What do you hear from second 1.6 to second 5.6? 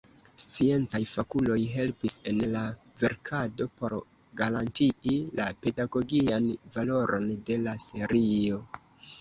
helpis en la verkado por garantii la